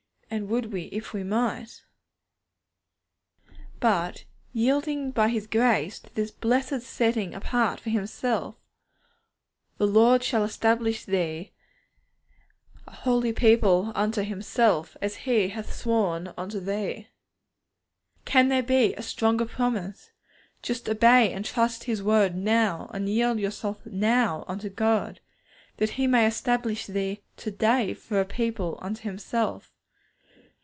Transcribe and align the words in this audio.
and 0.33 0.47
would 0.47 0.71
we, 0.71 0.83
if 0.93 1.11
we 1.11 1.25
might?[footnote: 1.25 1.83
Loyal 3.81 3.81
Responses, 3.81 3.81
p. 3.81 3.87
11.] 3.89 4.13
But 4.13 4.25
yielding, 4.53 5.11
by 5.11 5.27
His 5.27 5.45
grace, 5.45 5.99
to 5.99 6.15
this 6.15 6.31
blessed 6.31 6.79
setting 6.83 7.33
apart 7.33 7.81
for 7.81 7.89
Himself, 7.89 8.55
'The 9.77 9.87
Lord 9.87 10.23
shall 10.23 10.45
establish 10.45 11.03
thee 11.03 11.51
an 12.87 12.93
holy 12.93 13.33
people 13.33 13.91
unto 13.93 14.23
Himself, 14.23 14.95
as 15.01 15.17
He 15.17 15.49
hath 15.49 15.73
sworn 15.75 16.33
unto 16.37 16.61
thee.' 16.61 17.09
Can 18.23 18.47
there 18.47 18.63
be 18.63 18.93
a 18.95 19.01
stronger 19.01 19.45
promise? 19.45 20.11
Just 20.61 20.87
obey 20.87 21.33
and 21.33 21.43
trust 21.43 21.83
His 21.83 22.01
word 22.01 22.35
now, 22.37 22.89
and 22.93 23.09
yield 23.09 23.37
yourselves 23.37 23.81
now 23.85 24.45
unto 24.47 24.69
God, 24.69 25.19
'that 25.75 25.89
He 25.89 26.07
may 26.07 26.25
establish 26.25 26.85
thee 26.85 27.21
to 27.35 27.51
day 27.51 27.93
for 27.93 28.21
a 28.21 28.25
people 28.25 28.79
unto 28.81 29.01
Himself.' 29.03 29.73